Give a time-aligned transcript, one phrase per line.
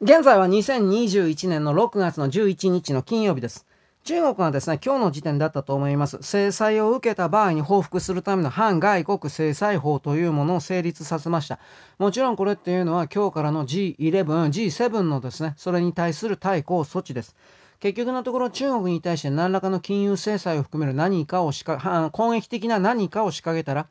[0.00, 3.66] 現在は2021年の6月の11日の金曜日です。
[4.04, 6.18] 中国はですね、今日の時点だったと思います。
[6.22, 11.60] 制裁を受けた場合に報復するための反外国制裁法というものを成立させました。
[11.98, 17.36] もちろんこれっていうのは今日からの G11、G7 のですね、それに対する対抗措置です。
[17.78, 23.86] 結局のところ中国に対して何らかの金融制裁を含める何かを仕掛攻撃的な何かを仕掛けたら、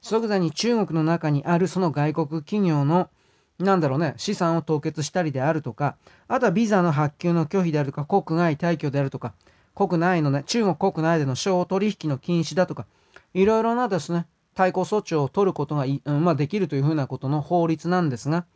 [0.00, 3.08] 即座に中国の中にあるその外国企業の
[3.58, 5.96] なんだろうね、資産を凍結したりであるとか、
[6.28, 9.32] あとはビザの発給の拒否であるとか、国外退去であるとか、
[9.74, 12.86] 国内のね、中国国内での商取引の禁止だとか、
[13.34, 18.46] いろいろなですね、対抗措置を取ることがい、うん、まあ、できるというふうなことの法律なんですが、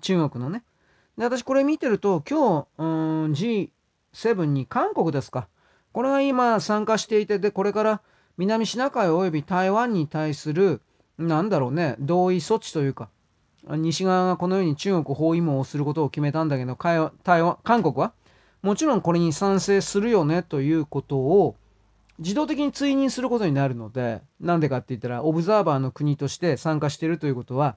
[0.00, 0.62] 中国のね。
[1.18, 5.48] で、私これ見てると、今日、うん、G7 に韓国ですか。
[5.92, 8.00] これが今参加していて、で、これから
[8.38, 10.80] 南シナ海及び台湾に対する、
[11.18, 13.08] なんだろうね、同意措置というか、
[13.68, 18.12] 西側がこのように中国包囲網をすることを決めたんだけど、台湾、韓国は？
[18.62, 21.56] もちろんこれに賛成するよねということを
[22.18, 27.76] 自動的に追認することになるので、なんでかって言ったら、オブザーバーの国として参加しているということは、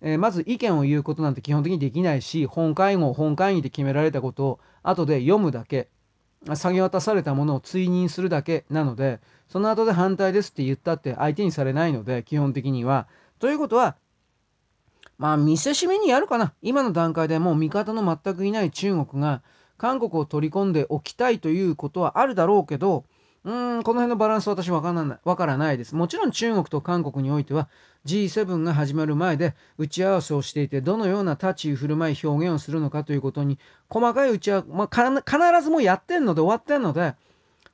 [0.00, 5.88] えー、まず意見を言うことなんて基本的にできないし、本会合、本会議で決められたことを後で読むだけ、
[6.54, 13.06] 下げ渡されたものを追認するだけなので、その後で反対ですって言ったって相手にされないので、基本的には。
[13.38, 13.96] ということは、
[15.18, 16.54] まあ見せしめにやるかな。
[16.62, 19.42] 今の段階でもう味方の全くいない中国が
[19.76, 23.04] 韓国を取り込んでおきたいということはあるだろうけど、
[23.44, 25.94] うん、この辺のバランス私わからない、わからないです。
[25.94, 27.68] もちろん中国と韓国においては
[28.06, 37.14] G7 が始まる前で打ち合わせをしていて、どのような立ち居振る舞い表現をするのかということに、細かい打ち合わせ、まあ、必ずもうやってんので終わってんので、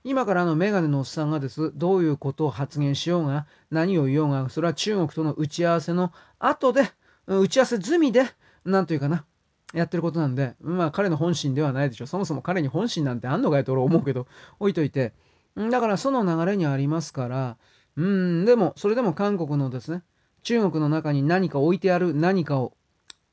[0.03, 6.91] 今からあのメガネのおっさんがです、どういうことを発言しようが、何を言おうが、それは中国との打ち合わせの後で
[7.27, 8.25] 打ち合わせ済みで、
[8.65, 9.25] なんというかな、
[9.73, 12.07] やってることなんで、まあ彼の本心ではないでしょう。
[12.07, 14.27] そもそも彼に本心なんてあんのかよと俺思うけど、
[14.59, 15.13] 置いといて。
[15.57, 17.57] だからその流れにありますから、
[17.97, 20.03] うん、でも、それでも韓国のですね、
[20.43, 22.77] 中国の中に何か置いてある何かを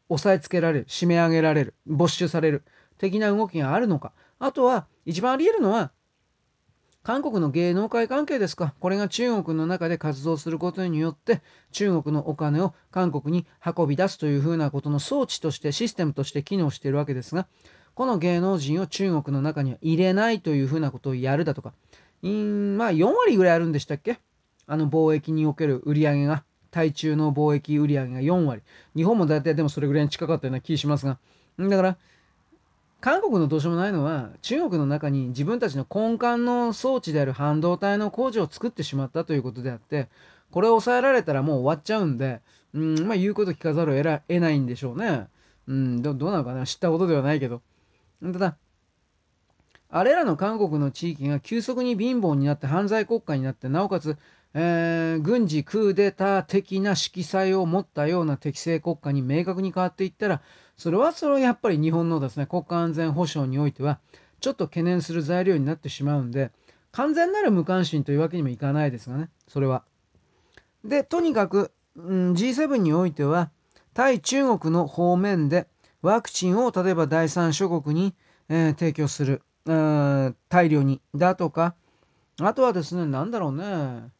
[0.09, 2.63] 押さえつけられる、締め上げられる、没収される、
[2.97, 4.13] 的な動きがあるのか。
[4.39, 5.91] あとは、一番あり得るのは、
[7.07, 8.73] 韓国の芸能界関係ですか？
[8.81, 11.41] これが中国の中で活動することによって、
[11.71, 17.47] 中国のお金を韓国に運び出すというふうなことの装置として、システムとして機能しているわけですが、
[17.95, 21.71] この芸能人を中国の中には入れないというふうなことをやるだとか、
[22.23, 24.19] うんまあ4割ぐらいあるんでしたっけ？
[24.65, 28.63] あの貿易における売り上げが、対中の貿易売り上げが4割。
[28.97, 31.19] 日本も大体でもそれぐらいに近かったような気しますが。
[31.57, 31.97] だから、
[32.99, 40.09] 韓国のどうしようもないのは中国の中に自分たちの根幹の装置である半導体の工場を作ってしまったということであって
[40.51, 42.41] これを抑えられたらもう終わっちゃうんで、
[42.73, 45.27] うん、まあ言うこと聞かざるを得ないんでしょうね。
[45.67, 47.61] うん、どどうなのかな知ったことではないけど。
[48.23, 48.57] ただ、
[49.89, 54.17] あれらの韓国の地域が急速に貧乏になって犯罪国家になって、なおかつ、
[54.53, 60.41] えー、軍事クーデター的な色彩を持ったような適正国家に明確に変わっていったら、
[60.77, 63.99] それはそれはやっぱり日本のですね、国家安全保障においては、
[64.39, 66.51] ちょっと懸念する材料になってしまうんで、
[66.91, 69.83] 完全なる無関心というわけにもいかないですがね、それは。
[70.83, 73.51] で、とにかく、うん、G7 においては、
[73.93, 75.67] 対中国の方面で
[76.01, 78.13] ワクチンを例えば第三諸国に、
[78.49, 81.75] えー、提供する、うん大量に、だとか、
[82.39, 84.11] あとはですね、なんだろうね。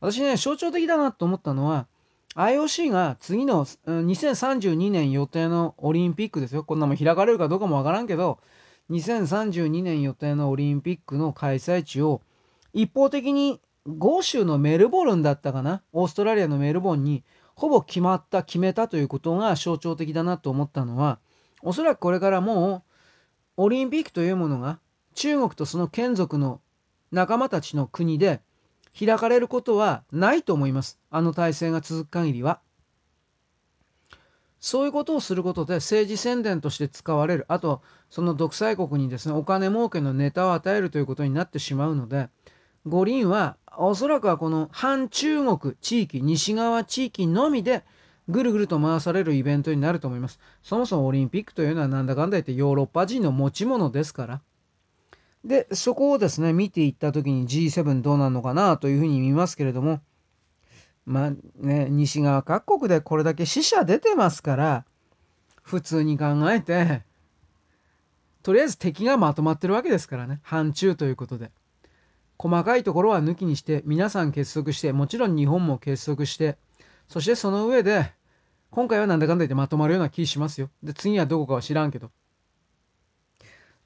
[0.00, 1.86] 私ね、象徴的だなと思ったのは、
[2.34, 6.64] IOC が次の2032年予定のオリンピックですよ。
[6.64, 8.38] こんなもん開かれるかどうかもわからんけど、
[8.90, 12.22] 2032年予定のオリンピックの開催地を
[12.72, 15.82] 一方的に豪州のメルボルンだったかな？
[15.92, 17.24] オーストラリアのメルボルンに
[17.54, 21.18] ほぼ決まった、決めたということが象徴的だなと思ったのは、
[21.62, 22.82] おそらくこれからもう
[23.56, 24.78] オリンピックというものが
[25.14, 26.60] 中国とその眷属の
[27.12, 28.40] 仲間たちの国で
[28.98, 30.98] 開かれることはないと思います。
[31.10, 32.60] あの体制が続く限りは。
[34.60, 37.46] そういうことをすることで政治宣伝として使われる。
[37.48, 37.80] あと、
[38.10, 42.28] その独裁国にですね、お金儲けのネタを与えるということになってしまうので、
[42.86, 47.84] 五輪はおそらくはこの反中国地域、西側地域のみで
[48.28, 50.38] ぐるぐると回されるイベントになると思います。
[50.62, 54.40] そもそもオリンピックというのはなんだかんだ言ってヨーロッパ人の持ち物ですから。
[55.44, 60.00] で、そこをですね、見ていった時に G7 どうなるのかなというふうに見ますけれども、
[61.06, 64.84] まあね、西側各国でこれだけ死者出てますから、
[65.62, 67.02] 普通に考えて、
[68.42, 71.50] とりあえず敵がまとまってるわけですからね、反中ということで。
[72.38, 76.56] 細かいところは抜きにして、皆さん結束して、もちろん日本も結束して、
[77.08, 78.12] そしてその上で、
[78.70, 80.70] 今回はなんだかんだ言ってまとまるような気しますよ。
[80.82, 82.10] で、次はどこかは知らんけど。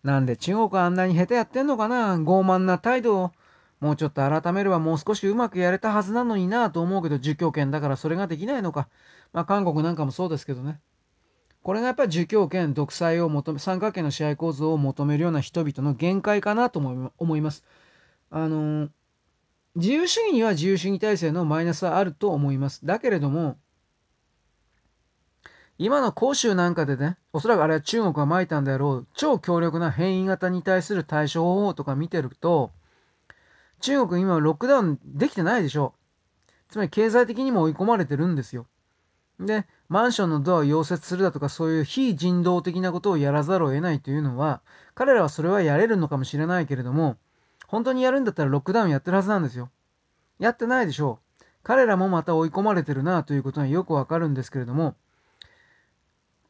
[0.05, 2.15] なんで中国はあんなに下手やってんのかな？
[2.15, 3.33] 傲慢な態度を。
[3.81, 8.89] もうちょっと改めればもう少しうまくやれたはずなのになと思うけど、儒教権だからそれができないのか。
[9.33, 10.81] まあ韓国なんかもそうですけどね。
[11.63, 17.65] これがやっぱり儒教権、独裁を求め、三角形の支配構造を求めるような人々の限界かなと思います。
[18.31, 18.89] あの
[19.75, 22.87] 自由主義には自由主義体制のマイナスはあると思います。
[22.87, 23.57] だけれども、
[25.77, 32.71] 今の広州なんかでね、おそらくあれは中国がまいたんであろう、超強力な変異型に対する対処方法とか見てると、
[33.81, 36.73] 中国今ロックダウンできてないでしょう。
[36.73, 38.67] つまり経済的にも追い込まれてるんですよ。
[39.41, 44.63] で、マンションのドアを溶接するだとかそういう非人道的なことをやらざるを得ないというのは、
[44.95, 47.17] 彼らはそれはやれるのかもしれないけれども、
[47.67, 49.71] 本当にやるんだったらロックダウンやってるはずなんですよ。
[50.39, 51.45] やってないでしょう。
[51.65, 54.95] 彼らもまた追い込まれてるなということはよくわかるんですけれども、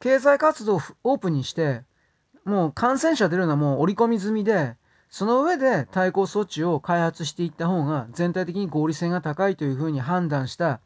[0.04, 1.80] 経済活動をオープンにして、
[2.44, 4.76] もう感染者出るのはもう織り込み済みで、
[5.08, 10.80] その上で対抗措置を開発していった方が全体的に合理性が高いというふうに判断した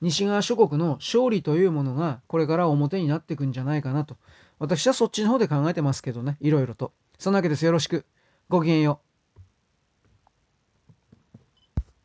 [0.00, 4.16] 西側諸国の勝利というものがこれから表になっていくんじゃないかなと。
[4.58, 6.92] 私はそっちの方で考えてますけどね、いろいろと。
[7.18, 7.66] そんなわけです。
[7.66, 8.06] よろしく。
[8.48, 9.09] ごきげんよう。